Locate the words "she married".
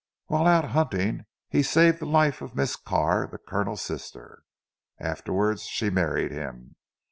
5.67-6.31